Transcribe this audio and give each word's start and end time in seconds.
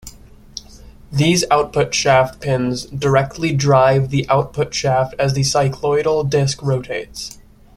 These 1.11 1.45
output 1.51 1.93
shaft 1.93 2.41
pins 2.41 2.87
directly 2.87 3.53
drive 3.55 4.09
the 4.09 4.27
output 4.29 4.73
shaft 4.73 5.13
as 5.19 5.33
the 5.35 5.41
cycloidal 5.41 6.27
disc 6.27 6.63
rotates. 6.63 7.37